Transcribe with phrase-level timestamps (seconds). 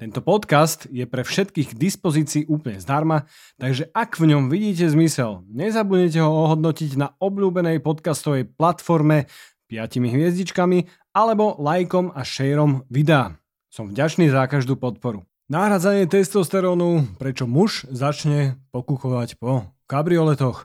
[0.00, 3.28] Tento podcast je pre všetkých k dispozícii úplne zdarma,
[3.60, 9.28] takže ak v ňom vidíte zmysel, nezabudnite ho ohodnotiť na obľúbenej podcastovej platforme
[9.68, 13.36] 5 hviezdičkami alebo lajkom a šejrom videa.
[13.68, 15.28] Som vďačný za každú podporu.
[15.52, 20.64] Nahradzanie testosterónu, prečo muž začne pokuchovať po kabrioletoch.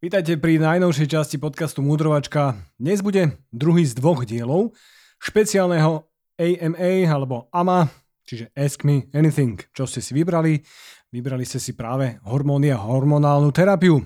[0.00, 2.56] Vítajte pri najnovšej časti podcastu Mudrovačka.
[2.80, 4.72] Dnes bude druhý z dvoch dielov
[5.20, 6.08] špeciálneho
[6.40, 10.60] AMA alebo AMA, Čiže Ask Me Anything, čo ste si vybrali.
[11.08, 14.04] Vybrali ste si práve hormóny a hormonálnu terapiu.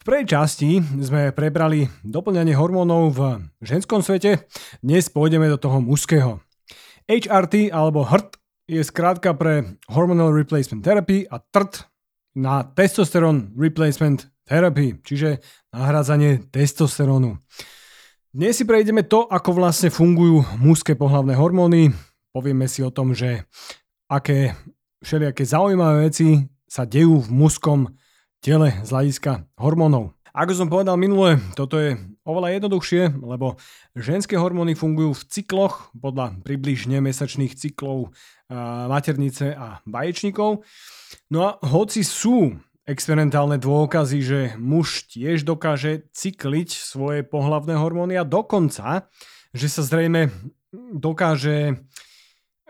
[0.00, 3.20] V prvej časti sme prebrali doplňanie hormónov v
[3.64, 4.44] ženskom svete,
[4.84, 6.44] dnes pôjdeme do toho mužského.
[7.08, 8.36] HRT alebo HRT
[8.68, 11.88] je skrátka pre Hormonal Replacement Therapy a TRT
[12.36, 15.40] na Testosterone Replacement Therapy, čiže
[15.72, 17.40] nahradzanie testosterónu.
[18.30, 21.90] Dnes si prejdeme to, ako vlastne fungujú mužské pohlavné hormóny,
[22.30, 23.44] povieme si o tom, že
[24.10, 24.54] aké
[25.02, 27.94] všelijaké zaujímavé veci sa dejú v mužskom
[28.38, 30.14] tele z hľadiska hormónov.
[30.30, 33.58] Ako som povedal minule, toto je oveľa jednoduchšie, lebo
[33.98, 38.14] ženské hormóny fungujú v cykloch podľa približne mesačných cyklov
[38.86, 40.62] maternice a baječníkov.
[41.34, 42.54] No a hoci sú
[42.86, 49.10] experimentálne dôkazy, že muž tiež dokáže cykliť svoje pohlavné hormóny a dokonca,
[49.50, 50.30] že sa zrejme
[50.94, 51.82] dokáže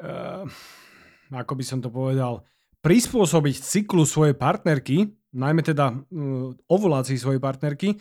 [0.01, 0.45] uh,
[1.31, 2.43] ako by som to povedal,
[2.81, 8.01] prispôsobiť cyklu svojej partnerky, najmä teda uh, ovulácii svojej partnerky,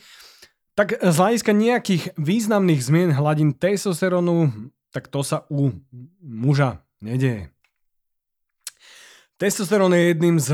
[0.74, 4.48] tak z hľadiska nejakých významných zmien hladín testosterónu,
[4.90, 5.76] tak to sa u
[6.24, 7.52] muža nedieje.
[9.40, 10.52] Testosterón je jedným z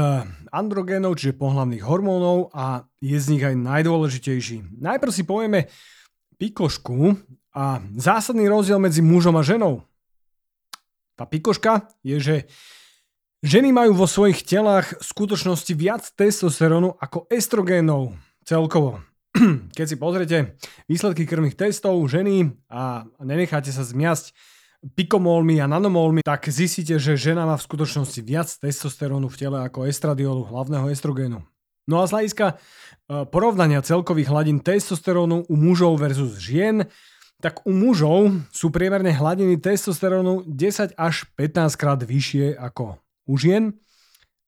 [0.54, 4.78] androgénov, čiže pohlavných hormónov a je z nich aj najdôležitejší.
[4.78, 5.66] Najprv si povieme
[6.38, 7.18] pikošku
[7.50, 9.82] a zásadný rozdiel medzi mužom a ženou.
[11.16, 12.36] Tá pikoška je, že
[13.40, 18.12] ženy majú vo svojich telách v skutočnosti viac testosterónu ako estrogénov
[18.44, 19.00] celkovo.
[19.76, 20.36] Keď si pozriete
[20.84, 24.36] výsledky krvných testov ženy a nenecháte sa zmiasť
[24.92, 29.88] pikomolmi a nanomolmi, tak zistíte, že žena má v skutočnosti viac testosterónu v tele ako
[29.88, 31.40] estradiolu, hlavného estrogénu.
[31.86, 32.54] No a z hľadiska e,
[33.30, 36.86] porovnania celkových hladín testosterónu u mužov versus žien,
[37.40, 42.96] tak u mužov sú priemerne hladiny testosterónu 10 až 15 krát vyššie ako
[43.28, 43.76] u žien.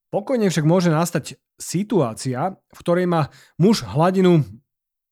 [0.09, 3.29] Pokojne však môže nastať situácia, v ktorej má
[3.61, 4.41] muž hladinu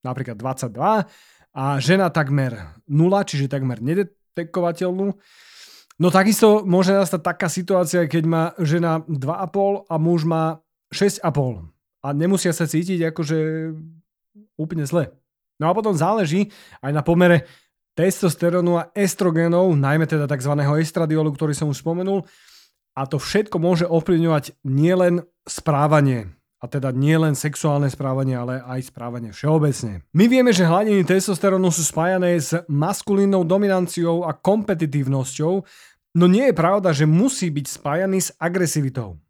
[0.00, 1.04] napríklad 22
[1.56, 5.06] a žena takmer 0, čiže takmer nedetekovateľnú.
[5.96, 11.72] No takisto môže nastať taká situácia, keď má žena 2,5 a muž má 6,5
[12.04, 13.38] a nemusia sa cítiť akože
[14.56, 15.12] úplne zle.
[15.56, 16.52] No a potom záleží
[16.84, 17.48] aj na pomere
[17.96, 20.52] testosterónu a estrogénov, najmä teda tzv.
[20.78, 22.28] estradiolu, ktorý som už spomenul.
[22.92, 29.30] A to všetko môže ovplyvňovať nielen správanie, a teda nielen sexuálne správanie, ale aj správanie
[29.30, 30.00] všeobecne.
[30.16, 35.52] My vieme, že hladiny testosterónu sú spájané s maskulínnou dominanciou a kompetitívnosťou,
[36.16, 39.20] no nie je pravda, že musí byť spájaný s agresivitou.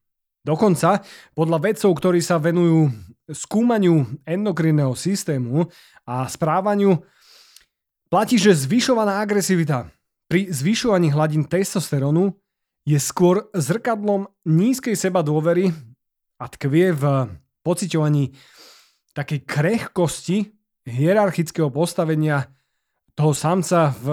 [0.46, 1.02] Dokonca,
[1.34, 2.94] podľa vedcov, ktorí sa venujú
[3.26, 5.66] skúmaniu endokrinného systému
[6.06, 7.02] a správaniu
[8.06, 9.90] Platí, že zvyšovaná agresivita
[10.30, 12.38] pri zvyšovaní hladín testosterónu
[12.86, 15.74] je skôr zrkadlom nízkej seba dôvery
[16.38, 17.02] a tkvie v
[17.66, 18.30] pociťovaní
[19.10, 20.54] takej krehkosti
[20.86, 22.46] hierarchického postavenia
[23.18, 24.06] toho samca v,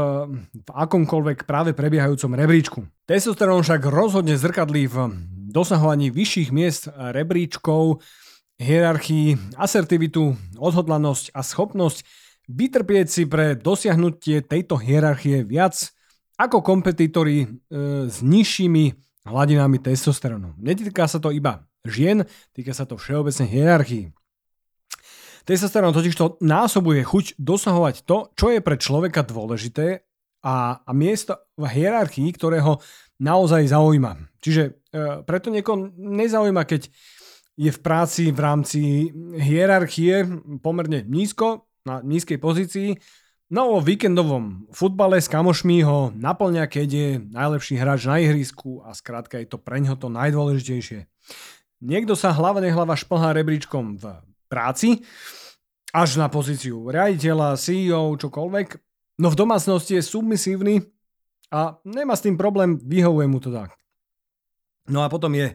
[0.58, 2.80] v akomkoľvek práve prebiehajúcom rebríčku.
[3.06, 4.96] Testosterón však rozhodne zrkadlí v
[5.54, 8.02] dosahovaní vyšších miest rebríčkov,
[8.58, 15.76] hierarchii, asertivitu, odhodlanosť a schopnosť vytrpieť si pre dosiahnutie tejto hierarchie viac
[16.36, 17.48] ako kompetitori e,
[18.10, 18.84] s nižšími
[19.30, 20.60] hladinami testosterónu.
[20.60, 24.06] Netýka sa to iba žien, týka sa to všeobecnej hierarchii.
[25.44, 30.08] Testosterón totiž to násobuje chuť dosahovať to, čo je pre človeka dôležité
[30.40, 32.80] a, a miesto v hierarchii, ktoré ho
[33.20, 34.40] naozaj zaujíma.
[34.40, 34.72] Čiže e,
[35.28, 36.88] preto niekoho nezaujíma, keď
[37.60, 38.82] je v práci v rámci
[39.36, 40.26] hierarchie
[40.64, 42.90] pomerne nízko, na nízkej pozícii.
[43.54, 48.96] No o víkendovom futbale s kamošmi ho naplňa, keď je najlepší hráč na ihrisku a
[48.96, 51.06] skrátka je to pre ňo to najdôležitejšie.
[51.84, 54.04] Niekto sa hlava nehlava šplhá rebríčkom v
[54.48, 55.04] práci,
[55.94, 58.68] až na pozíciu riaditeľa, CEO, čokoľvek,
[59.22, 60.82] no v domácnosti je submisívny
[61.54, 63.78] a nemá s tým problém, vyhovuje mu to tak.
[64.90, 65.54] No a potom je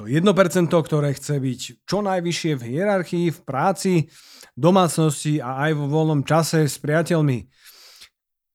[0.00, 0.24] to 1%,
[0.72, 4.08] ktoré chce byť čo najvyššie v hierarchii, v práci,
[4.56, 7.44] domácnosti a aj vo voľnom čase s priateľmi.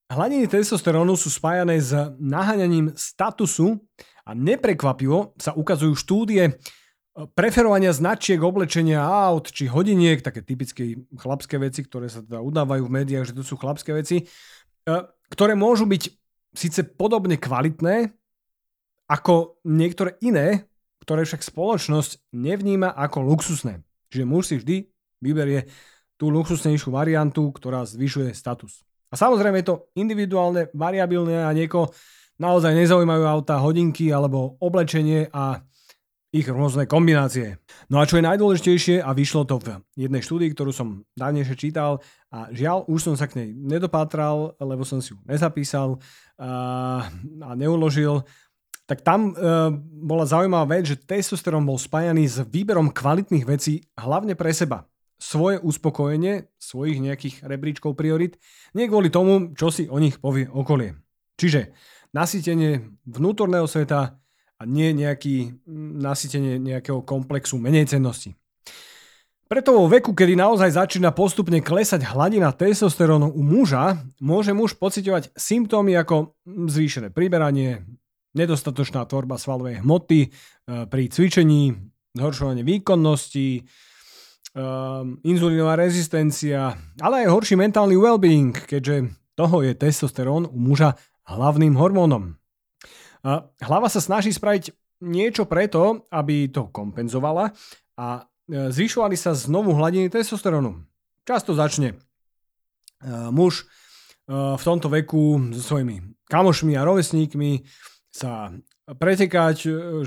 [0.09, 3.77] Hladiny testosterónu sú spájané s naháňaním statusu
[4.25, 6.57] a neprekvapivo sa ukazujú štúdie,
[7.37, 12.95] preferovania značiek, oblečenia aut či hodiniek, také typické chlapské veci, ktoré sa teda udávajú v
[13.01, 14.93] médiách, že to sú chlapské veci, e,
[15.29, 16.03] ktoré môžu byť
[16.57, 18.11] síce podobne kvalitné,
[19.07, 20.67] ako niektoré iné,
[21.05, 23.85] ktoré však spoločnosť nevníma ako luxusné.
[24.09, 24.77] Čiže muž si vždy
[25.21, 25.69] vyberie
[26.17, 28.81] tú luxusnejšiu variantu, ktorá zvyšuje status.
[29.13, 31.93] A samozrejme je to individuálne, variabilné a nieko
[32.41, 35.61] naozaj nezaujímajú auta, hodinky alebo oblečenie a
[36.35, 37.63] ich rôzne kombinácie.
[37.87, 42.03] No a čo je najdôležitejšie, a vyšlo to v jednej štúdii, ktorú som dávnejšie čítal,
[42.27, 45.95] a žiaľ, už som sa k nej nedopátral, lebo som si ju nezapísal
[46.35, 47.07] a,
[47.39, 48.27] a neuložil,
[48.85, 49.33] tak tam e,
[50.05, 54.85] bola zaujímavá vec, že testosterón bol spájaný s výberom kvalitných vecí hlavne pre seba.
[55.17, 58.37] Svoje uspokojenie, svojich nejakých rebríčkov priorit,
[58.77, 60.93] nie kvôli tomu, čo si o nich povie okolie.
[61.39, 61.73] Čiže
[62.13, 64.21] nasýtenie vnútorného sveta,
[64.55, 68.35] a nie nejaký mm, nasytenie nejakého komplexu menej cennosti.
[69.45, 75.35] Preto vo veku, kedy naozaj začína postupne klesať hladina testosterónu u muža, môže muž pociťovať
[75.37, 77.83] symptómy ako mm, zvýšené priberanie,
[78.35, 80.29] nedostatočná tvorba svalovej hmoty e,
[80.85, 81.75] pri cvičení,
[82.15, 83.59] zhoršovanie výkonnosti,
[84.55, 86.71] um, inzulínová rezistencia,
[87.03, 90.95] ale aj horší mentálny well-being, keďže toho je testosterón u muža
[91.27, 92.39] hlavným hormónom.
[93.59, 94.71] Hlava sa snaží spraviť
[95.03, 97.51] niečo preto, aby to kompenzovala
[97.97, 100.85] a e, zvyšovali sa znovu hladiny testosterónu.
[101.25, 101.95] Často začne e,
[103.33, 107.65] muž e, v tomto veku so svojimi kamošmi a rovesníkmi
[108.15, 108.55] sa
[108.87, 109.57] pretekať,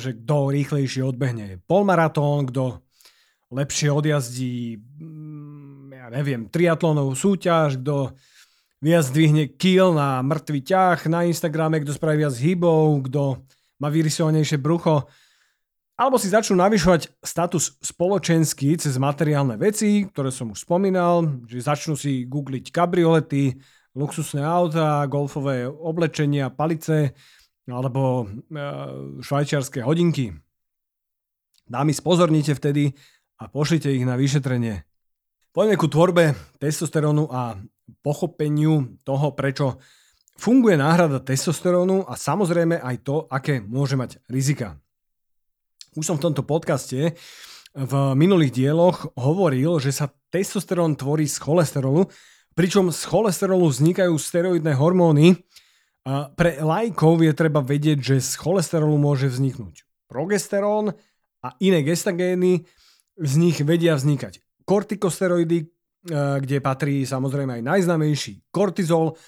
[0.00, 2.80] že kto rýchlejšie odbehne polmaratón, kto
[3.52, 8.16] lepšie odjazdí, mm, ja neviem, triatlónovú súťaž, kto
[8.80, 13.44] viac zdvihne kill na mŕtvý ťah na Instagrame, kto spraví viac hybov, kto
[13.76, 15.04] má vyrysovanejšie brucho.
[15.98, 21.98] Alebo si začnú navyšovať status spoločenský cez materiálne veci, ktoré som už spomínal, že začnú
[21.98, 23.58] si googliť kabriolety,
[23.98, 27.18] luxusné auta, golfové oblečenia, palice
[27.68, 28.26] alebo e,
[29.20, 30.32] švajčiarske hodinky.
[31.68, 32.96] Dámy spozornite vtedy
[33.38, 34.88] a pošlite ich na vyšetrenie.
[35.52, 37.60] Poďme ku tvorbe testosterónu a
[38.00, 39.80] pochopeniu toho, prečo
[40.38, 44.78] funguje náhrada testosterónu a samozrejme aj to, aké môže mať rizika.
[45.98, 47.18] Už som v tomto podcaste
[47.74, 52.06] v minulých dieloch hovoril, že sa testosterón tvorí z cholesterolu,
[52.54, 55.42] pričom z cholesterolu vznikajú steroidné hormóny.
[56.06, 60.96] Pre lajkov je treba vedieť, že z cholesterolu môže vzniknúť progesterón
[61.44, 62.64] a iné gestagény
[63.18, 65.68] z nich vedia vznikať kortikosteroidy,
[66.08, 69.18] Eh, kde patrí samozrejme aj najznamejší kortizol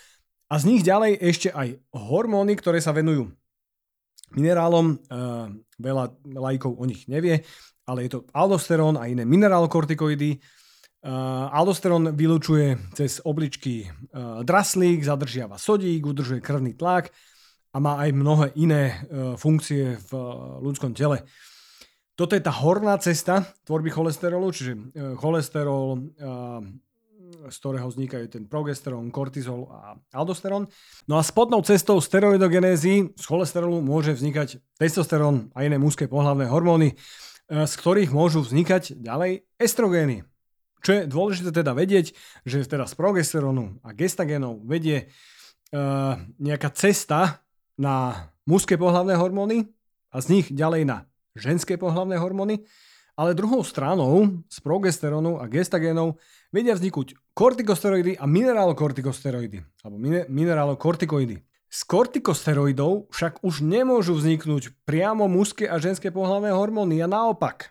[0.47, 3.27] a z nich ďalej ešte aj hormóny, ktoré sa venujú
[4.39, 4.95] minerálom.
[4.97, 5.47] Eh,
[5.83, 7.43] veľa lajkov o nich nevie,
[7.91, 10.39] ale je to aldosterón a iné minerálkortikoidy.
[11.01, 17.09] Uh, aldosterón vylučuje cez obličky uh, draslík, zadržiava sodík, udržuje krvný tlak
[17.73, 20.11] a má aj mnohé iné uh, funkcie v
[20.61, 21.25] ľudskom tele.
[22.21, 26.13] Toto je tá horná cesta tvorby cholesterolu, čiže cholesterol,
[27.49, 30.69] z ktorého vznikajú ten progesterón, kortizol a aldosterón.
[31.09, 37.01] No a spodnou cestou steroidogenézy z cholesterolu môže vznikať testosterón a iné mužské pohlavné hormóny,
[37.49, 40.21] z ktorých môžu vznikať ďalej estrogény.
[40.81, 42.17] Čo je dôležité teda vedieť,
[42.49, 45.13] že teda z progesterónu a gestagénov vedie
[46.41, 47.45] nejaká cesta
[47.79, 49.71] na mužské pohlavné hormóny
[50.11, 51.07] a z nich ďalej na
[51.39, 52.67] ženské pohlavné hormóny,
[53.15, 56.17] ale druhou stranou z progesterónu a gestagénov
[56.51, 59.97] vedia vzniknúť kortikosteroidy a minerálkortikosteroidy, alebo
[60.27, 61.39] minerálkortikoidy.
[61.71, 67.71] Z kortikosteroidov však už nemôžu vzniknúť priamo mužské a ženské pohlavné hormóny a naopak.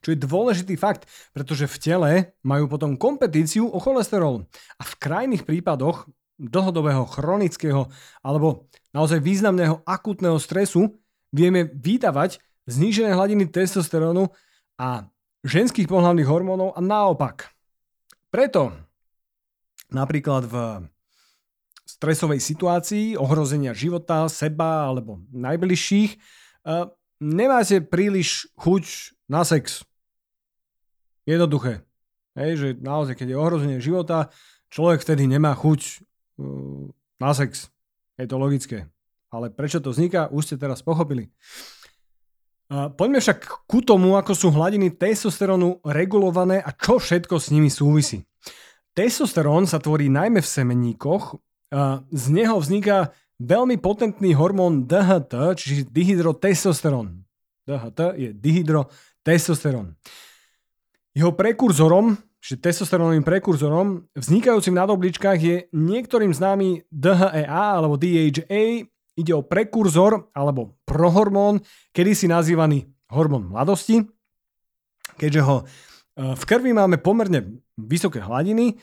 [0.00, 2.10] Čo je dôležitý fakt, pretože v tele
[2.44, 4.46] majú potom kompetíciu o cholesterol.
[4.78, 6.08] A v krajných prípadoch
[6.40, 7.92] dlhodobého chronického
[8.24, 10.96] alebo naozaj významného akutného stresu
[11.28, 14.32] vieme vydávať znížené hladiny testosterónu
[14.80, 15.04] a
[15.44, 17.52] ženských pohľadných hormónov a naopak.
[18.32, 18.72] Preto
[19.90, 20.54] napríklad v
[21.84, 26.86] stresovej situácii, ohrozenia života, seba alebo najbližších, eh,
[27.20, 28.84] nemáte príliš chuť
[29.30, 29.86] na sex.
[31.22, 31.86] Jednoduché.
[32.34, 34.34] Hej, že naozaj, keď je ohrozenie života,
[34.74, 35.80] človek vtedy nemá chuť
[36.42, 36.90] uh,
[37.22, 37.70] na sex.
[38.18, 38.90] Je to logické.
[39.30, 41.30] Ale prečo to vzniká, už ste teraz pochopili.
[42.70, 48.22] Poďme však ku tomu, ako sú hladiny testosterónu regulované a čo všetko s nimi súvisí.
[48.94, 51.34] Testosterón sa tvorí najmä v semeníkoch,
[52.14, 53.10] z neho vzniká
[53.42, 57.26] veľmi potentný hormón DHT, čiže dihydrotestosterón.
[57.66, 59.09] DHT je dihydrotestosterón.
[61.12, 68.86] Jeho prekurzorom, čiže testosterónovým prekurzorom, vznikajúcim na obličkách je niektorým známy DHEA alebo DHA,
[69.18, 71.60] ide o prekurzor alebo prohormón,
[71.92, 74.06] kedysi nazývaný hormón mladosti.
[75.18, 75.64] Keďže ho e,
[76.32, 78.80] v krvi máme pomerne vysoké hladiny,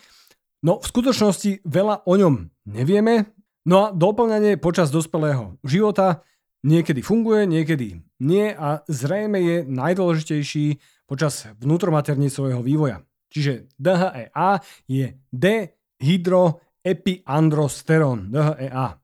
[0.62, 2.34] no v skutočnosti veľa o ňom
[2.70, 3.34] nevieme,
[3.66, 6.22] no a doplňanie počas dospelého života
[6.66, 13.02] niekedy funguje, niekedy nie a zrejme je najdôležitejší počas vnútromaternicového vývoja.
[13.28, 18.96] Čiže DHEA je dehydroepiandrosterón, DHEA.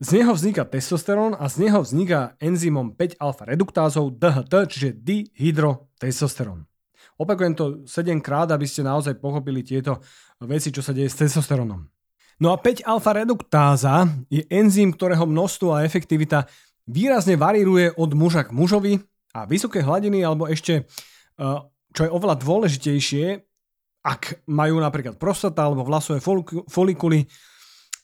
[0.00, 6.68] Z neho vzniká testosterón a z neho vzniká enzymom 5-alfa reduktázov DHT, čiže dihydrotestosterón.
[7.16, 10.04] Opakujem to 7 krát, aby ste naozaj pochopili tieto
[10.44, 11.88] veci, čo sa deje s testosterónom.
[12.36, 16.44] No a 5-alfa reduktáza je enzym, ktorého množstvo a efektivita
[16.84, 19.00] výrazne varíruje od muža k mužovi
[19.32, 21.58] a vysoké hladiny, alebo ešte, eh,
[21.96, 23.40] čo je oveľa dôležitejšie,
[24.06, 26.22] ak majú napríklad prostata alebo vlasové
[26.70, 27.26] folikuly,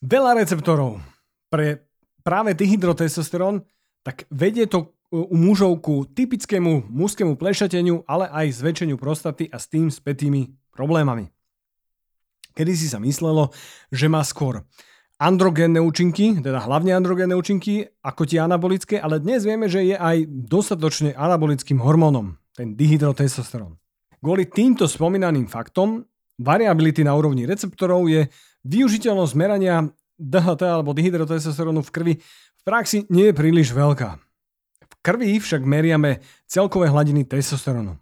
[0.02, 0.98] veľa receptorov
[1.46, 1.86] pre
[2.26, 3.62] práve dihydrotestosterón,
[4.02, 9.68] tak vedie to u mužov ku typickému mužskému plešateniu, ale aj zväčšeniu prostaty a s
[9.68, 11.28] tým spätými problémami.
[12.52, 13.50] Kedy si sa myslelo,
[13.92, 14.64] že má skôr
[15.22, 20.26] androgénne účinky, teda hlavne androgénne účinky, ako tie anabolické, ale dnes vieme, že je aj
[20.28, 23.78] dostatočne anabolickým hormónom, ten dihydrotestosterón.
[24.18, 26.06] Kvôli týmto spomínaným faktom
[26.38, 28.26] variability na úrovni receptorov je
[28.66, 29.86] využiteľnosť merania
[30.18, 32.14] DHT alebo dihydrotestosterónu v krvi
[32.62, 34.22] v praxi nie je príliš veľká.
[34.86, 37.98] V krvi však meriame celkové hladiny testosterónu.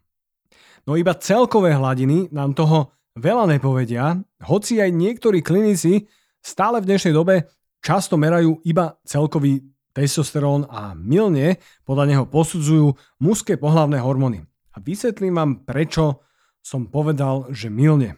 [0.84, 6.08] No iba celkové hladiny nám toho veľa nepovedia, hoci aj niektorí klinici
[6.40, 7.52] Stále v dnešnej dobe
[7.84, 9.60] často merajú iba celkový
[9.92, 14.40] testosterón a milne podľa neho posudzujú mužské pohlavné hormóny.
[14.72, 16.24] A vysvetlím vám, prečo
[16.64, 18.16] som povedal, že milne.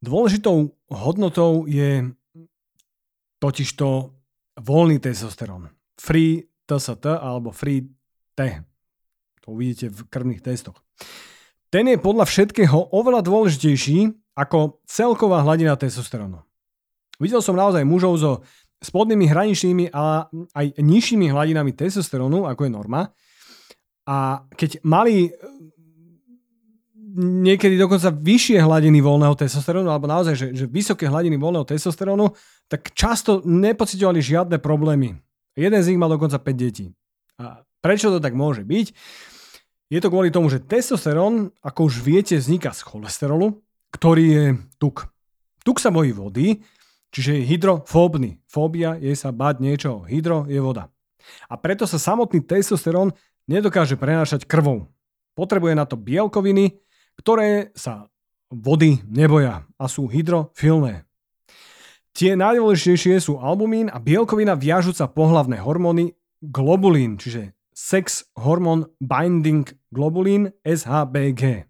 [0.00, 2.08] Dôležitou hodnotou je
[3.36, 3.86] totižto
[4.64, 5.68] voľný testosterón.
[5.98, 7.84] Free TST alebo free
[8.32, 8.40] T.
[9.44, 10.78] To uvidíte v krvných testoch.
[11.68, 16.40] Ten je podľa všetkého oveľa dôležitejší ako celková hladina testosterónu.
[17.20, 18.30] Videl som naozaj mužov so
[18.78, 23.10] spodnými hraničnými a aj nižšími hladinami testosterónu, ako je norma.
[24.08, 25.34] A keď mali
[27.18, 32.30] niekedy dokonca vyššie hladiny voľného testosterónu, alebo naozaj, že, že vysoké hladiny voľného testosterónu,
[32.70, 35.18] tak často nepocitovali žiadne problémy.
[35.58, 36.94] Jeden z nich mal dokonca 5 detí.
[37.42, 38.94] A prečo to tak môže byť?
[39.88, 44.44] Je to kvôli tomu, že testosterón, ako už viete, vzniká z cholesterolu, ktorý je
[44.76, 45.08] tuk.
[45.64, 46.60] Tuk sa bojí vody,
[47.08, 48.44] čiže je hydrofóbny.
[48.44, 50.04] Fóbia je sa báť niečo.
[50.04, 50.92] Hydro je voda.
[51.48, 53.16] A preto sa samotný testosterón
[53.48, 54.92] nedokáže prenášať krvou.
[55.32, 56.84] Potrebuje na to bielkoviny,
[57.16, 58.12] ktoré sa
[58.52, 61.08] vody neboja a sú hydrofilné.
[62.12, 66.12] Tie najdôležitejšie sú albumín a bielkovina viažúca pohlavné hormóny
[66.44, 71.68] globulín, čiže Sex Hormone Binding Globulin SHBG.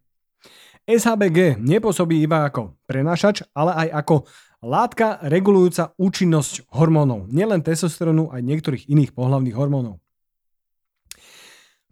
[0.89, 4.15] SHBG nepôsobí iba ako prenášač, ale aj ako
[4.65, 10.01] látka regulujúca účinnosť hormónov, nielen testosterónu, aj niektorých iných pohľavných hormónov.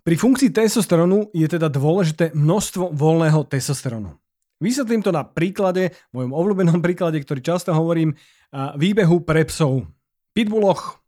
[0.02, 4.14] Pri funkcii testosterónu je teda dôležité množstvo voľného testosterónu.
[4.62, 8.16] Vysvetlím to na príklade, mojom obľúbenom príklade, ktorý často hovorím,
[8.54, 9.84] výbehu pre psov.
[10.32, 11.02] Pitbulloch,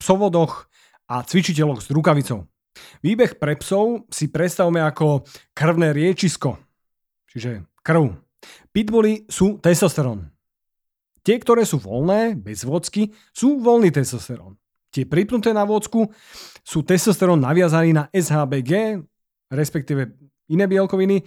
[0.00, 0.72] psovodoch
[1.04, 2.48] a cvičiteľoch s rukavicou.
[3.00, 6.58] Výbeh pre psov si predstavme ako krvné riečisko,
[7.30, 8.14] čiže krv.
[8.70, 10.30] Pitbully sú testosterón.
[11.26, 14.56] Tie, ktoré sú voľné, bez vocky, sú voľný testosterón.
[14.88, 16.08] Tie pripnuté na vocku
[16.64, 19.02] sú testosterón naviazaný na SHBG,
[19.52, 20.16] respektíve
[20.48, 21.24] iné bielkoviny, e,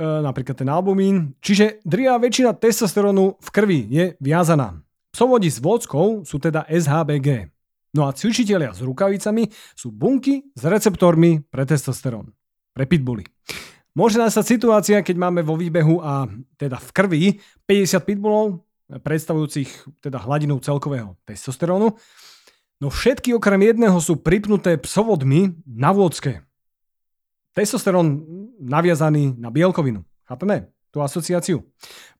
[0.00, 1.36] napríklad ten albumín.
[1.44, 4.80] Čiže drvá väčšina testosterónu v krvi je viazaná.
[5.12, 7.55] Psovodi s vockou sú teda SHBG.
[7.94, 12.32] No a cvičitelia s rukavicami sú bunky s receptormi pre testosterón.
[12.74, 13.24] Pre pitbully.
[13.96, 16.28] Môže nastať situácia, keď máme vo výbehu a
[16.60, 17.22] teda v krvi
[17.64, 18.60] 50 pitbullov,
[18.92, 21.96] predstavujúcich teda hladinu celkového testosterónu.
[22.76, 26.44] No všetky okrem jedného sú pripnuté psovodmi na vôdzke.
[27.56, 28.20] Testosterón
[28.60, 30.04] naviazaný na bielkovinu.
[30.28, 31.64] Chápeme tú asociáciu?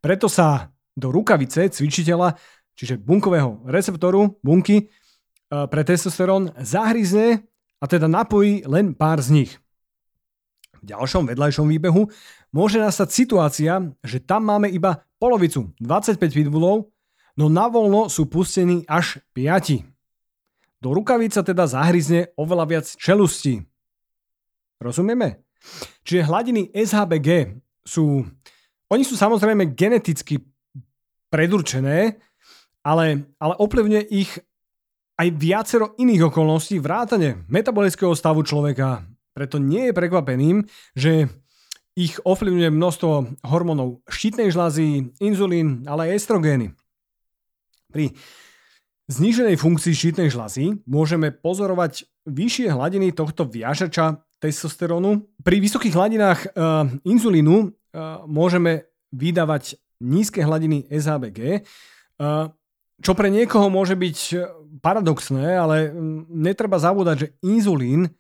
[0.01, 2.41] Preto sa do rukavice cvičiteľa,
[2.73, 4.89] čiže bunkového receptoru bunky
[5.49, 7.47] pre testosterón zahryzne
[7.79, 9.53] a teda napojí len pár z nich.
[10.83, 12.09] V ďalšom vedľajšom výbehu
[12.55, 13.73] môže nastať situácia,
[14.03, 16.91] že tam máme iba polovicu, 25 pitbullov,
[17.37, 19.83] no na voľno sú pustení až 5.
[20.81, 23.65] Do rukavica teda zahryzne oveľa viac čelustí.
[24.76, 25.43] Rozumieme?
[26.05, 28.23] Čiže hladiny SHBG sú,
[28.93, 30.45] oni sú samozrejme geneticky
[31.33, 32.21] predurčené,
[32.87, 34.31] ale, ale ovplyvňuje ich
[35.17, 40.65] aj viacero iných okolností, vrátane metabolického stavu človeka, preto nie je prekvapeným,
[40.97, 41.29] že
[41.97, 43.13] ich ovplyvňuje množstvo
[43.49, 46.77] hormónov štítnej žľazy, inzulín, ale aj estrogény.
[47.89, 48.13] Pri
[49.09, 55.25] zníženej funkcii štítnej žľazy môžeme pozorovať vyššie hladiny tohto viažača testosterónu.
[55.41, 57.71] Pri vysokých hladinách uh, inzulínu uh,
[58.29, 58.85] môžeme
[59.17, 61.65] vydávať nízke hladiny SHBG,
[62.21, 62.53] uh,
[63.00, 64.19] čo pre niekoho môže byť
[64.81, 65.93] paradoxné, ale
[66.33, 68.12] netreba zabúdať, že inzulín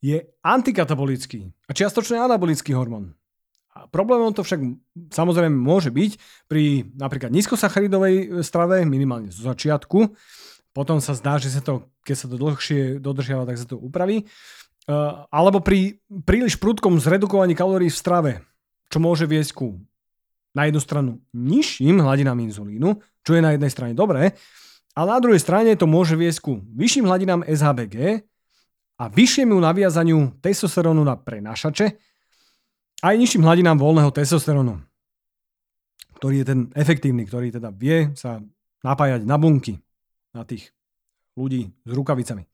[0.00, 3.16] je antikatabolický a čiastočne anabolický hormón.
[3.70, 4.60] A problémom to však
[5.14, 6.12] samozrejme môže byť
[6.50, 10.10] pri napríklad nízkosacharidovej strave, minimálne zo začiatku.
[10.74, 14.26] Potom sa zdá, že sa to, keď sa to dlhšie dodržiava, tak sa to upraví.
[14.90, 18.32] Uh, alebo pri príliš prudkom zredukovaní kalórií v strave,
[18.90, 19.78] čo môže viesť ku
[20.54, 24.34] na jednu stranu nižším hladinám inzulínu, čo je na jednej strane dobré,
[24.94, 28.26] ale na druhej strane to môže viesť ku vyšším hladinám SHBG,
[29.00, 31.86] a vyššiemu naviazaniu testosterónu na prenášače
[33.00, 34.76] aj nižším hladinám voľného testosterónu,
[36.20, 38.44] ktorý je ten efektívny, ktorý teda vie sa
[38.84, 39.80] napájať na bunky,
[40.36, 40.68] na tých
[41.32, 42.44] ľudí s rukavicami.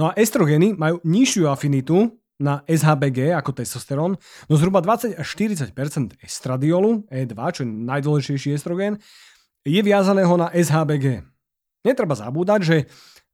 [0.00, 4.18] No a estrogeny majú nižšiu afinitu na SHBG ako testosterón,
[4.50, 5.70] no zhruba 20 až 40
[6.18, 8.98] estradiolu, E2, čo je najdôležitejší estrogen,
[9.64, 11.22] je viazaného na SHBG.
[11.84, 12.76] Netreba zabúdať, že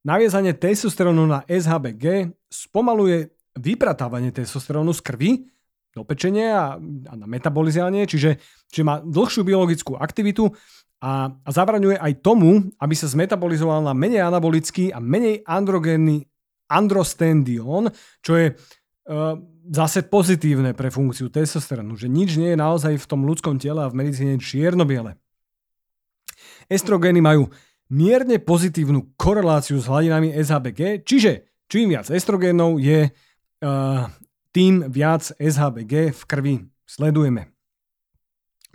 [0.00, 5.30] Naviezanie testosterónu na SHBG spomaluje vypratávanie testosterónu z krvi
[5.92, 8.40] do pečenia a, a na metabolizovanie, čiže,
[8.72, 10.48] čiže má dlhšiu biologickú aktivitu
[11.04, 16.24] a, a zabraňuje aj tomu, aby sa zmetabolizoval na menej anabolický a menej androgénny
[16.70, 17.92] androstendion,
[18.24, 18.46] čo je
[19.70, 23.90] zase pozitívne pre funkciu testosterónu, že nič nie je naozaj v tom ľudskom tele a
[23.90, 25.18] v medicíne čierno-biele.
[26.70, 27.50] Estrogény majú
[27.90, 34.06] mierne pozitívnu koreláciu s hladinami SHBG, čiže čím viac estrogénov je, uh,
[34.54, 36.54] tým viac SHBG v krvi
[36.86, 37.50] sledujeme.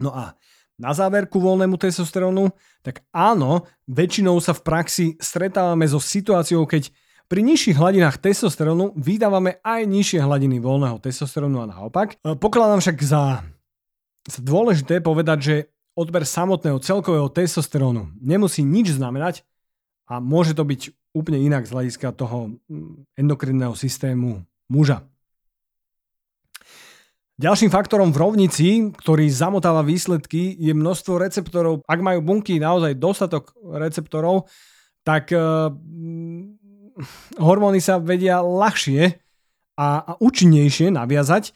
[0.04, 0.36] No a
[0.76, 2.52] na záver ku voľnému testosterónu,
[2.84, 6.92] tak áno, väčšinou sa v praxi stretávame so situáciou, keď
[7.26, 12.22] pri nižších hladinách testosterónu vydávame aj nižšie hladiny voľného testosterónu a naopak.
[12.22, 13.42] E, pokladám však za,
[14.42, 15.56] dôležité povedať, že
[15.98, 19.42] odber samotného celkového testosterónu nemusí nič znamenať
[20.06, 25.02] a môže to byť úplne inak z hľadiska toho mm, endokrinného systému muža.
[27.36, 31.84] Ďalším faktorom v rovnici, ktorý zamotáva výsledky, je množstvo receptorov.
[31.84, 34.48] Ak majú bunky naozaj dostatok receptorov,
[35.04, 35.68] tak uh,
[37.36, 39.20] hormóny sa vedia ľahšie
[39.76, 41.52] a, a účinnejšie naviazať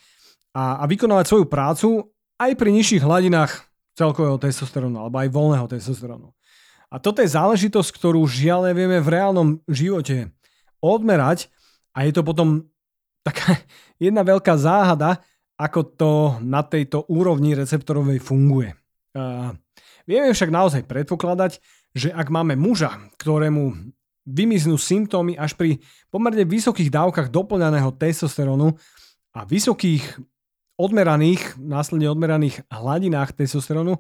[0.52, 6.32] a, a vykonávať svoju prácu aj pri nižších hladinách celkového testosterónu alebo aj voľného testosterónu.
[6.89, 10.34] A toto je záležitosť, ktorú žiaľ nevieme v reálnom živote
[10.82, 11.52] odmerať
[11.93, 12.65] a je to potom
[13.21, 13.60] taká
[14.04, 15.21] jedna veľká záhada,
[15.60, 18.71] ako to na tejto úrovni receptorovej funguje.
[19.12, 19.52] Uh,
[20.08, 21.60] vieme však naozaj predpokladať,
[21.91, 23.91] že ak máme muža, ktorému
[24.30, 25.82] vymiznú symptómy až pri
[26.13, 28.78] pomerne vysokých dávkach doplňaného testosterónu
[29.34, 30.22] a vysokých
[30.78, 33.98] odmeraných, následne odmeraných hladinách testosterónu,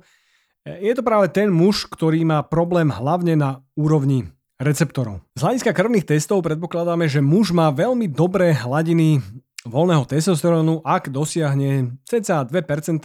[0.63, 4.29] je to práve ten muž, ktorý má problém hlavne na úrovni
[4.61, 5.25] receptorov.
[5.33, 9.23] Z hľadiska krvných testov predpokladáme, že muž má veľmi dobré hladiny
[9.65, 12.53] voľného testosterónu, ak dosiahne cca 2%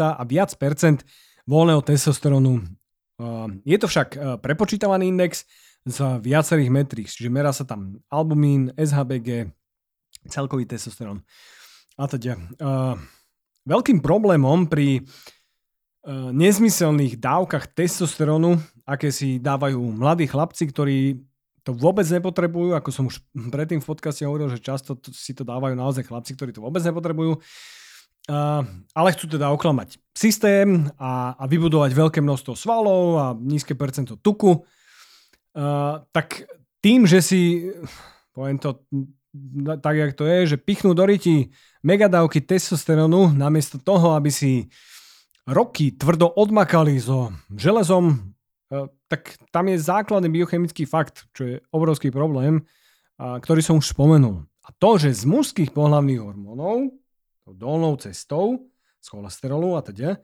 [0.02, 1.02] a viac percent
[1.46, 2.62] voľného testosterónu.
[3.62, 5.46] Je to však prepočítavaný index
[5.84, 9.52] z viacerých metrík, čiže merá sa tam albumín, SHBG,
[10.32, 11.20] celkový testosterón
[12.00, 12.34] a teda.
[13.64, 21.24] Veľkým problémom pri uh, nezmyselných dávkach testosterónu, aké si dávajú mladí chlapci, ktorí
[21.64, 25.48] to vôbec nepotrebujú, ako som už predtým v podcaste hovoril, že často to, si to
[25.48, 28.60] dávajú naozaj chlapci, ktorí to vôbec nepotrebujú, uh,
[28.92, 34.60] ale chcú teda oklamať systém a, a vybudovať veľké množstvo svalov a nízke percento tuku,
[35.54, 36.46] uh, tak
[36.84, 37.72] tým, že si,
[38.36, 38.84] poviem to
[39.80, 41.50] tak, jak to je, že pichnú do ryti
[41.82, 44.70] megadávky testosterónu namiesto toho, aby si
[45.48, 52.14] roky tvrdo odmakali so železom, e, tak tam je základný biochemický fakt, čo je obrovský
[52.14, 52.62] problém,
[53.18, 54.46] ktorý som už spomenul.
[54.64, 56.90] A to, že z mužských pohľavných hormónov,
[57.46, 60.18] dolnou cestou, z cholesterolu a teda,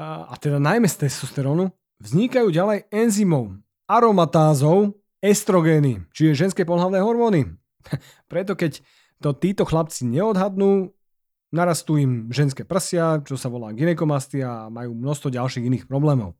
[0.00, 1.68] a teda najmä z testosterónu,
[2.00, 3.60] vznikajú ďalej enzymov,
[3.92, 7.52] aromatázov, estrogény, čiže ženské pohľavné hormóny.
[8.32, 8.80] Preto keď
[9.20, 10.90] to títo chlapci neodhadnú,
[11.52, 16.34] narastú im ženské prsia, čo sa volá ginekomastia a majú množstvo ďalších iných problémov.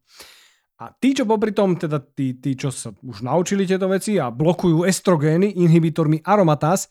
[0.82, 4.32] A tí, čo popri tom, teda tí, tí, čo sa už naučili tieto veci a
[4.32, 6.90] blokujú estrogény inhibitormi aromatáz,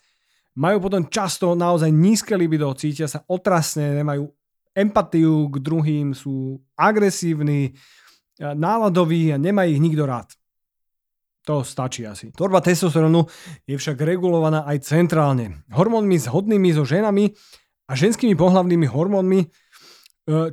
[0.56, 4.32] majú potom často naozaj nízke libido, cítia sa otrasne, nemajú
[4.72, 7.76] empatiu k druhým, sú agresívni,
[8.40, 10.32] náladoví a nemá ich nikto rád.
[11.42, 12.30] To stačí asi.
[12.30, 13.26] Tvorba testosterónu
[13.66, 15.66] je však regulovaná aj centrálne.
[15.74, 17.34] Hormónmi zhodnými so ženami
[17.90, 19.46] a ženskými pohlavnými hormónmi, e,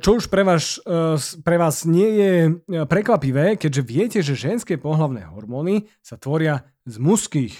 [0.02, 1.14] čo už pre vás, e,
[1.46, 2.50] pre vás nie je e,
[2.90, 7.54] prekvapivé, keďže viete, že ženské pohlavné hormóny sa tvoria z mužských.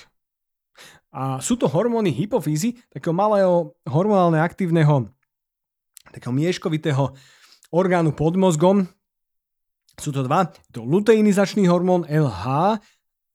[1.14, 5.06] A sú to hormóny hypofízy, takého malého hormonálne aktívneho,
[6.10, 7.14] takého mieškovitého
[7.70, 8.90] orgánu pod mozgom.
[9.94, 10.50] Sú to dva.
[10.74, 12.78] To luteinizačný hormón LH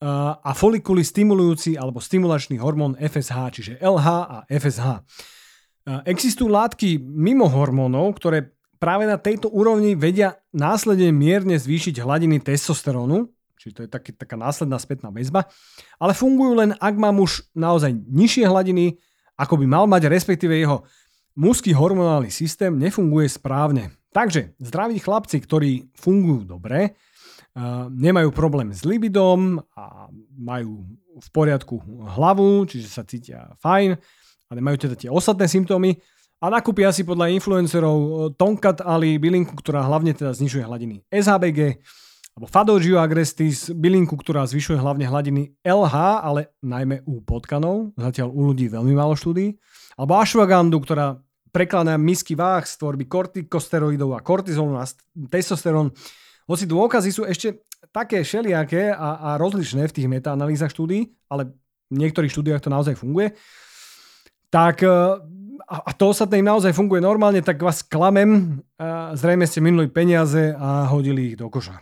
[0.06, 4.88] a folikuly stimulujúci alebo stimulačný hormón FSH, čiže LH a FSH.
[6.06, 13.34] Existujú látky mimo hormónov, ktoré práve na tejto úrovni vedia následne mierne zvýšiť hladiny testosterónu,
[13.58, 15.50] čiže to je taký, taká následná spätná väzba,
[15.98, 19.02] ale fungujú len, ak má muž naozaj nižšie hladiny,
[19.34, 20.86] ako by mal mať, respektíve jeho
[21.34, 23.92] mužský hormonálny systém nefunguje správne.
[24.14, 26.96] Takže zdraví chlapci, ktorí fungujú dobre,
[27.90, 30.84] nemajú problém s libidom a majú
[31.16, 31.80] v poriadku
[32.20, 33.96] hlavu, čiže sa cítia fajn
[34.46, 35.96] a nemajú teda tie ostatné symptómy
[36.44, 41.80] a nakúpia si podľa influencerov e, Tonkat Ali bylinku, ktorá hlavne teda znižuje hladiny SHBG
[42.36, 48.52] alebo Fadogio agrestis, bylinku, ktorá zvyšuje hlavne hladiny LH, ale najmä u potkanov, zatiaľ u
[48.52, 49.56] ľudí veľmi málo štúdí,
[49.96, 51.16] alebo ashwagandu, ktorá
[51.56, 54.84] prekladá misky váh z tvorby kortikosteroidov a kortizónu a
[55.32, 55.96] testosterón
[56.46, 61.54] hoci dôkazy sú ešte také všelijaké a, a rozličné v tých metaanalýzach štúdí, ale
[61.90, 63.34] v niektorých štúdiách to naozaj funguje,
[64.50, 64.90] tak e,
[65.66, 68.62] a to ostatné im naozaj funguje normálne, tak vás klamem,
[69.18, 71.82] zrejme ste minuli peniaze a hodili ich do koša.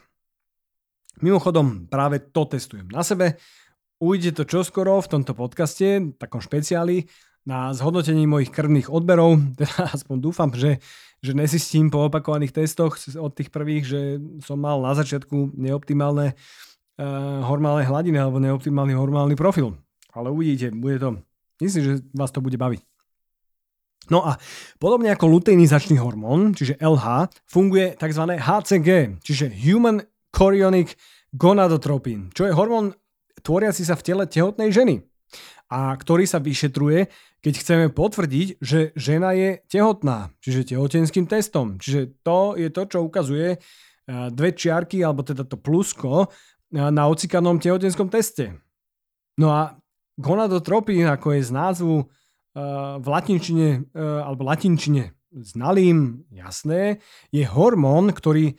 [1.20, 3.36] Mimochodom, práve to testujem na sebe.
[4.00, 7.08] Ujde to čoskoro v tomto podcaste, takom špeciáli,
[7.44, 10.80] na zhodnotení mojich krvných odberov, teda aspoň dúfam, že
[11.24, 14.02] že nesistím po opakovaných testoch od tých prvých, že
[14.44, 19.80] som mal na začiatku neoptimálne uh, hormálne hladiny alebo neoptimálny hormálny profil.
[20.12, 21.10] Ale uvidíte, bude to,
[21.64, 22.84] myslím, že vás to bude baviť.
[24.12, 24.36] No a
[24.84, 28.36] podobne ako luteinizačný hormón, čiže LH, funguje tzv.
[28.36, 30.04] HCG, čiže Human
[30.36, 31.00] Chorionic
[31.32, 32.92] Gonadotropin, čo je hormón
[33.40, 35.08] tvoriaci sa v tele tehotnej ženy
[35.74, 37.10] a ktorý sa vyšetruje,
[37.44, 41.82] keď chceme potvrdiť, že žena je tehotná, čiže tehotenským testom.
[41.82, 43.60] Čiže to je to, čo ukazuje eh,
[44.32, 48.62] dve čiarky, alebo teda to plusko eh, na ocikanom tehotenskom teste.
[49.42, 49.76] No a
[50.22, 52.08] gonadotropín, ako je z názvu eh,
[53.02, 57.02] v latinčine, alebo latinčine znalým, jasné,
[57.34, 58.54] je hormón, ktorý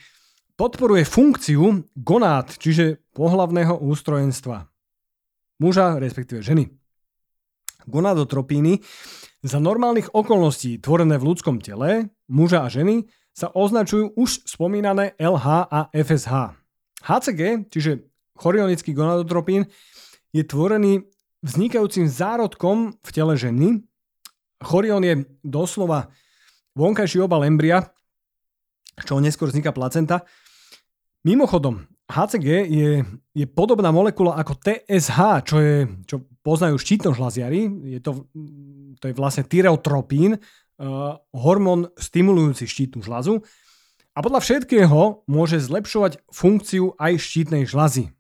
[0.59, 4.74] podporuje funkciu gonád, čiže pohlavného ústrojenstva.
[5.59, 6.71] Muža, respektíve ženy
[7.87, 8.81] gonadotropíny
[9.45, 15.47] za normálnych okolností tvorené v ľudskom tele, muža a ženy, sa označujú už spomínané LH
[15.69, 16.55] a FSH.
[17.05, 19.69] HCG, čiže chorionický gonadotropín,
[20.33, 21.05] je tvorený
[21.45, 23.85] vznikajúcim zárodkom v tele ženy.
[24.65, 26.09] Chorion je doslova
[26.79, 27.85] vonkajší obal embria,
[29.03, 30.25] čo neskôr vzniká placenta.
[31.27, 32.91] Mimochodom, HCG je,
[33.33, 37.65] je podobná molekula ako TSH, čo, je, čo poznajú štítnožlaziari.
[37.97, 38.29] Je to,
[39.01, 43.41] to je vlastne tyreotropín, uh, hormón stimulujúci štítnu žlazu.
[44.15, 48.13] A podľa všetkého môže zlepšovať funkciu aj štítnej žlazy.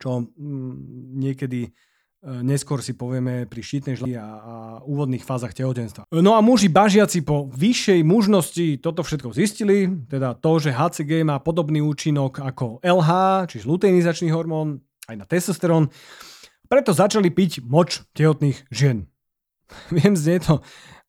[0.00, 0.74] Čo mm,
[1.20, 1.89] niekedy E,
[2.20, 4.54] neskôr si povieme pri štítnej žľazi a, a
[4.84, 6.04] úvodných fázach tehotenstva.
[6.12, 11.40] No a muži bažiaci po vyššej mužnosti toto všetko zistili, teda to, že HCG má
[11.40, 13.10] podobný účinok ako LH,
[13.48, 15.88] čiže luteinizačný hormón, aj na testosterón,
[16.68, 19.08] preto začali piť moč tehotných žien.
[19.96, 20.60] Viem, znie to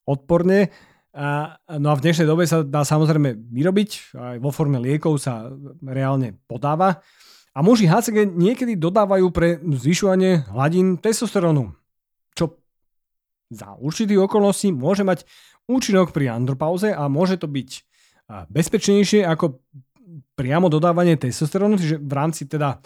[0.08, 0.72] odporne,
[1.12, 5.52] a, no a v dnešnej dobe sa dá samozrejme vyrobiť, aj vo forme liekov sa
[5.84, 7.04] reálne podáva,
[7.52, 11.76] A muži HCG niekedy dodávajú pre zvyšovanie hladín testosterónu,
[12.32, 12.56] čo
[13.52, 15.28] za určitých okolností môže mať
[15.68, 17.70] účinok pri andropauze a môže to byť
[18.48, 19.60] bezpečnejšie ako
[20.40, 22.80] priamo dodávanie testosterónu, čiže v rámci teda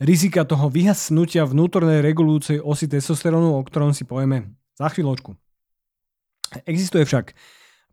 [0.00, 5.36] rizika toho vyhasnutia vnútornej regulujúcej osy testosterónu, o ktorom si povieme za chvíľočku.
[6.64, 7.36] Existuje však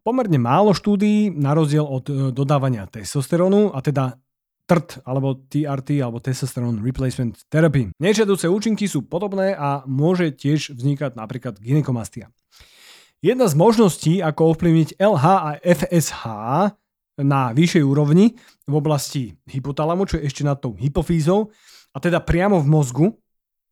[0.02, 4.18] pomerne málo štúdií na rozdiel od e, dodávania testosterónu a teda
[4.68, 7.96] TRT alebo TRT alebo Testosterone Replacement Therapy.
[7.98, 12.28] Nežiaduce účinky sú podobné a môže tiež vznikať napríklad gynekomastia.
[13.24, 16.24] Jedna z možností, ako ovplyvniť LH a FSH
[17.24, 18.38] na vyššej úrovni
[18.70, 21.50] v oblasti hypotalamu, čo je ešte nad tou hypofízou,
[21.96, 23.08] a teda priamo v mozgu,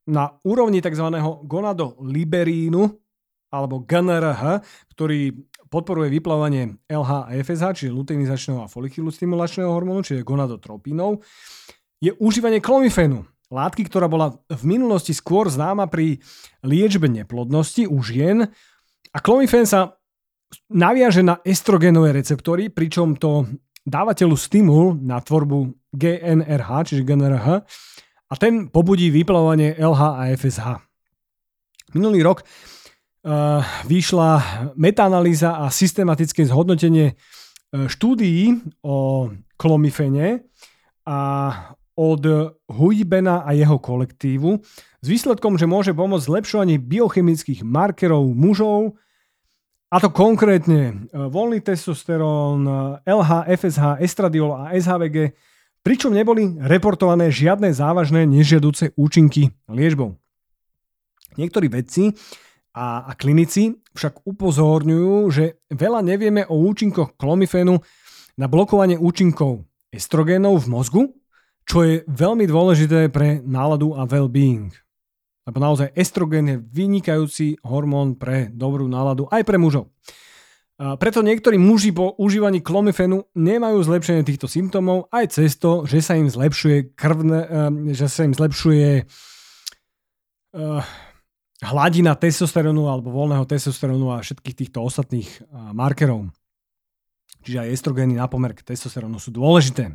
[0.06, 1.06] na úrovni tzv.
[1.46, 2.82] gonadoliberínu
[3.50, 4.62] alebo GNRH,
[4.94, 5.34] ktorý
[5.69, 11.23] podporuje vyplávanie LH a FSH, čiže luteinizačného a folikulustimulačného hormónu, čiže gonadotropínov,
[11.99, 16.21] je užívanie klomifénu, látky, ktorá bola v minulosti skôr známa pri
[16.62, 18.45] liečbe neplodnosti u žien.
[19.15, 19.97] A klomifén sa
[20.69, 23.47] naviaže na estrogenové receptory, pričom to
[23.86, 27.47] dáva telu stimul na tvorbu GNRH, čiže GNRH,
[28.25, 30.67] a ten pobudí vyplavovanie LH a FSH.
[31.93, 32.41] Minulý rok
[33.90, 34.30] vyšla
[34.78, 40.48] metaanalýza a systematické zhodnotenie uh, štúdií o klomifene
[41.04, 41.20] a
[41.96, 42.24] od
[42.68, 44.60] Huibena a jeho kolektívu
[45.00, 49.00] s výsledkom, že môže pomôcť zlepšovaní biochemických markerov mužov,
[49.86, 52.68] a to konkrétne e, voľný testosterón,
[53.06, 55.32] LH, FSH, estradiol a SHVG,
[55.86, 60.20] pričom neboli reportované žiadne závažné nežiaduce účinky liečbou.
[61.40, 62.12] Niektorí vedci
[62.76, 67.80] a, a klinici však upozorňujú, že veľa nevieme o účinkoch klomifénu
[68.36, 69.64] na blokovanie účinkov
[69.96, 71.04] estrogénov v mozgu,
[71.64, 74.76] čo je veľmi dôležité pre náladu a well-being.
[75.48, 79.96] Lebo naozaj estrogen je vynikajúci hormón pre dobrú náladu aj pre mužov.
[80.76, 86.04] A preto niektorí muži po užívaní klomifenu nemajú zlepšenie týchto symptómov aj cez to, že
[86.04, 89.08] sa im zlepšuje krvne, eh, že sa im zlepšuje
[90.60, 90.84] uh,
[91.63, 95.30] hladina testosterónu alebo voľného testosterónu a všetkých týchto ostatných
[95.72, 96.28] markerov.
[97.46, 99.94] Čiže aj estrogény na pomer k testosterónu sú dôležité.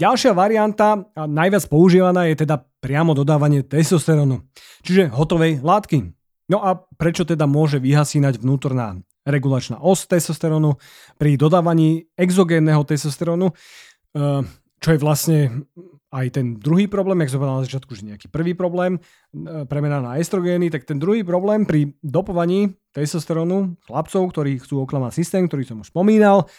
[0.00, 4.40] Ďalšia varianta, a najviac používaná, je teda priamo dodávanie testosterónu,
[4.80, 6.16] čiže hotovej látky.
[6.48, 8.96] No a prečo teda môže vyhasínať vnútorná
[9.28, 10.80] regulačná os testosterónu
[11.20, 14.40] pri dodávaní exogénneho testosterónu, eh,
[14.80, 15.68] čo je vlastne
[16.10, 20.18] aj ten druhý problém, jak som na začiatku, že nejaký prvý problém, eh, premena na
[20.18, 25.78] estrogény, tak ten druhý problém pri dopovaní testosterónu chlapcov, ktorí chcú oklamať systém, ktorý som
[25.82, 26.50] už spomínal,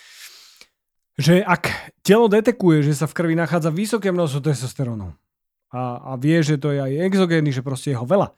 [1.19, 5.11] že ak telo detekuje, že sa v krvi nachádza vysoké množstvo testosterónu
[5.75, 8.31] a, a vie, že to je aj exogénny, že proste je ho veľa,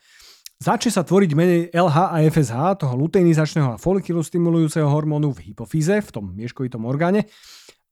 [0.57, 6.09] začne sa tvoriť menej LH a FSH, toho luteinizačného a folikulustimulujúceho hormónu v hypofíze, v
[6.09, 7.29] tom mieškovitom orgáne,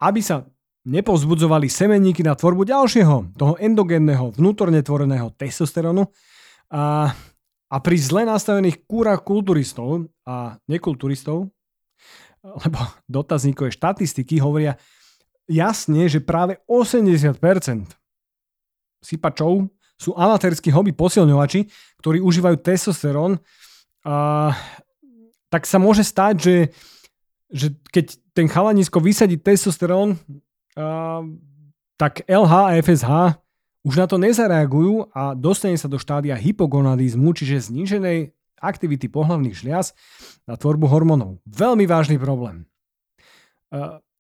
[0.02, 0.50] aby sa
[0.88, 6.10] nepovzbudzovali semenníky na tvorbu ďalšieho, toho endogénneho, vnútorne tvoreného testosterónu.
[6.74, 7.14] A,
[7.70, 11.52] a pri zle nastavených kúrach kulturistov a nekulturistov
[12.44, 12.78] lebo
[13.22, 14.78] dotazníkové štatistiky hovoria
[15.46, 17.38] jasne, že práve 80%
[19.02, 21.70] sypačov sú amatérskí hobby posilňovači,
[22.02, 23.38] ktorí užívajú testosterón.
[24.02, 24.50] A,
[25.52, 26.58] tak sa môže stať, že,
[27.54, 30.18] že keď ten chalanisko vysadí testosterón,
[30.78, 31.24] a,
[31.98, 33.12] tak LH a FSH
[33.82, 38.30] už na to nezareagujú a dostane sa do štádia hypogonadizmu, čiže zníženej
[38.62, 39.98] aktivity pohlavných žliaz
[40.46, 41.42] na tvorbu hormónov.
[41.50, 42.70] Veľmi vážny problém.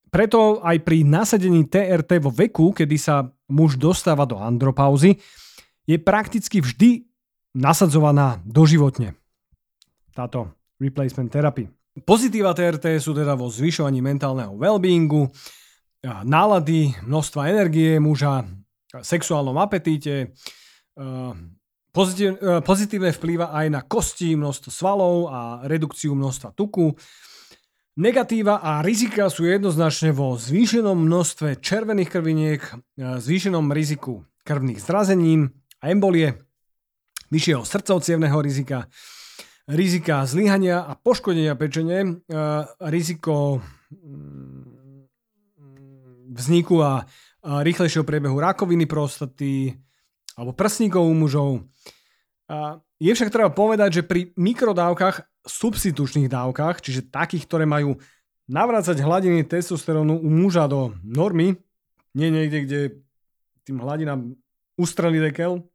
[0.09, 5.21] Preto aj pri nasadení TRT vo veku, kedy sa muž dostáva do andropauzy,
[5.85, 7.05] je prakticky vždy
[7.53, 9.13] nasadzovaná doživotne.
[10.17, 10.49] Táto
[10.81, 11.69] replacement therapy.
[12.01, 15.29] Pozitíva TRT sú teda vo zvyšovaní mentálneho well-beingu,
[16.03, 18.45] nálady, množstva energie muža,
[18.91, 20.33] sexuálnom apetíte,
[21.91, 26.95] Pozitív, e, pozitívne vplýva aj na kosti, množstvo svalov a redukciu množstva tuku.
[27.99, 35.51] Negatíva a rizika sú jednoznačne vo zvýšenom množstve červených krviniek, e, zvýšenom riziku krvných zrazenín
[35.83, 36.39] a embolie,
[37.27, 38.87] vyššieho srdcovcievného rizika,
[39.67, 42.39] rizika zlyhania a poškodenia pečene, e,
[42.87, 43.59] riziko
[43.91, 44.50] mm,
[46.31, 47.03] vzniku a
[47.43, 49.75] rýchlejšieho priebehu rakoviny prostaty,
[50.39, 51.51] alebo prsníkov u mužov.
[53.01, 57.97] Je však treba povedať, že pri mikrodávkach, substitučných dávkach, čiže takých, ktoré majú
[58.45, 61.57] navrácať hladiny testosterónu u muža do normy,
[62.13, 62.79] nie niekde, kde
[63.65, 64.37] tým hladinám
[64.77, 65.65] ustrelí dekel,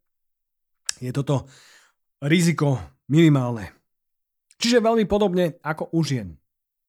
[1.03, 1.51] je toto
[2.23, 2.79] riziko
[3.11, 3.75] minimálne.
[4.57, 6.39] Čiže veľmi podobne ako u žien.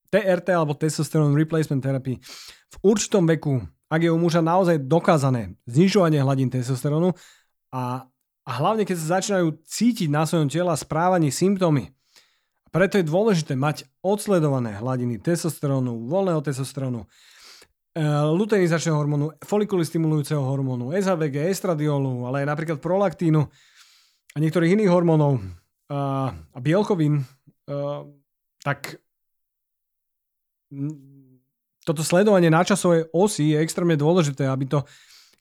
[0.07, 2.19] TRT alebo testosterone replacement therapy.
[2.73, 7.15] V určitom veku, ak je u muža naozaj dokázané znižovanie hladín testosterónu
[7.71, 8.07] a,
[8.43, 11.95] a hlavne keď sa začínajú cítiť na svojom tela správanie symptómy,
[12.67, 17.07] preto je dôležité mať odsledované hladiny testosterónu, voľného testosterónu, e,
[18.37, 23.41] luteinizačného hormónu, folikuly stimulujúceho hormónu, SHBG, estradiolu, ale aj napríklad prolaktínu
[24.35, 25.39] a niektorých iných hormónov
[25.87, 28.03] a, bielkovín, a,
[28.61, 28.99] tak
[31.87, 34.83] toto sledovanie načasovej osy je extrémne dôležité, aby to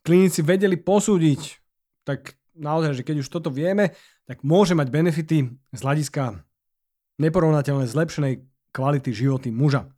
[0.07, 1.41] klinici vedeli posúdiť.
[2.07, 3.99] Tak naozaj, že keď už toto vieme,
[4.31, 6.47] tak môže mať benefity z hľadiska
[7.19, 9.91] neporovnateľne zlepšenej kvality životy muža.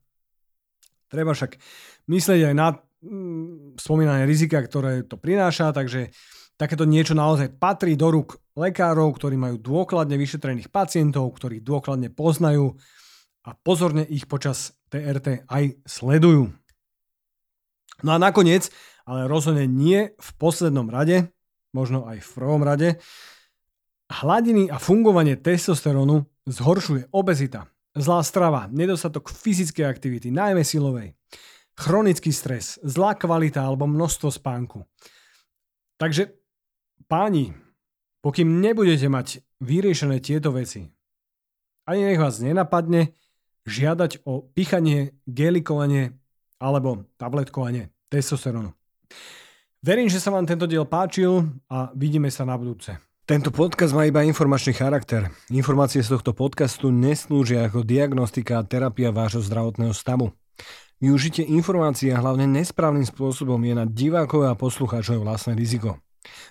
[1.13, 1.61] Treba však
[2.09, 2.69] myslieť aj na
[3.05, 6.13] mm, spomínané rizika, ktoré to prináša, takže
[6.57, 12.77] takéto niečo naozaj patrí do rúk lekárov, ktorí majú dôkladne vyšetrených pacientov, ktorí dôkladne poznajú
[13.45, 16.53] a pozorne ich počas TRT aj sledujú.
[18.03, 18.71] No a nakoniec,
[19.09, 21.33] ale rozhodne nie v poslednom rade,
[21.73, 22.89] možno aj v prvom rade,
[24.09, 31.13] hladiny a fungovanie testosterónu zhoršuje obezita, zlá strava, nedostatok fyzickej aktivity, najmä silovej,
[31.77, 34.89] chronický stres, zlá kvalita alebo množstvo spánku.
[36.01, 36.33] Takže
[37.11, 37.53] páni,
[38.25, 40.89] pokým nebudete mať vyriešené tieto veci,
[41.89, 43.17] ani nech vás nenapadne,
[43.69, 46.17] žiadať o pichanie, gelikovanie
[46.59, 48.73] alebo tabletkovanie testosterónu.
[49.79, 52.99] Verím, že sa vám tento diel páčil a vidíme sa na budúce.
[53.29, 55.29] Tento podcast má iba informačný charakter.
[55.53, 60.33] Informácie z tohto podcastu neslúžia ako diagnostika a terapia vášho zdravotného stavu.
[60.99, 66.03] Využitie informácií a hlavne nesprávnym spôsobom je na divákov a poslucháčov vlastné riziko.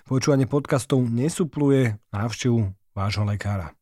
[0.08, 3.77] Počúvanie podcastov nesupluje návštevu vášho lekára.